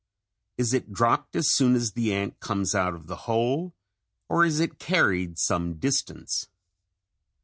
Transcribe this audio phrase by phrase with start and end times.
[0.57, 3.75] Is it dropped as soon as the ant comes out of the hole
[4.29, 6.47] or is it carried some distance?